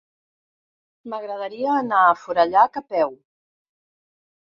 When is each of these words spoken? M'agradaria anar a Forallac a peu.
M'agradaria 1.13 1.77
anar 1.83 2.01
a 2.07 2.17
Forallac 2.25 2.83
a 2.85 2.87
peu. 2.97 3.19